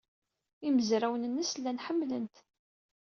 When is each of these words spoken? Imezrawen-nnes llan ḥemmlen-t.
Imezrawen-nnes 0.67 1.49
llan 1.59 1.81
ḥemmlen-t. 1.85 2.35